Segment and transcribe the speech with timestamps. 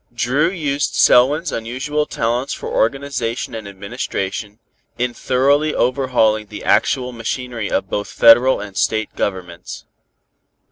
[0.15, 4.57] Dru used Selwyn's unusual talents for organization and administration,
[4.97, 9.85] in thoroughly overhauling the actual machinery of both Federal and State Governments.